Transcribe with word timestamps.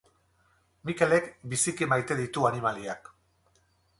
Mikelek 0.89 1.27
biziki 1.51 1.89
maite 1.93 2.17
ditu 2.21 2.47
animaliak 2.51 3.13